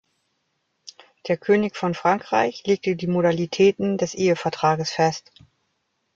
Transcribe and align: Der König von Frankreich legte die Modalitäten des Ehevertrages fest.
Der 1.27 1.37
König 1.37 1.75
von 1.75 1.93
Frankreich 1.93 2.63
legte 2.65 2.95
die 2.95 3.05
Modalitäten 3.05 3.99
des 3.99 4.15
Ehevertrages 4.15 4.89
fest. 4.89 5.31